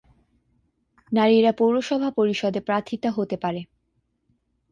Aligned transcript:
নারীরা 1.11 1.51
পৌরসভা 1.51 2.09
পরিষদে 2.11 2.59
প্রার্থিতা 2.61 3.09
হতে 3.11 3.35
পারে। 3.37 3.61